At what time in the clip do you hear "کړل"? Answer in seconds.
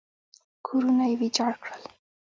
1.63-1.83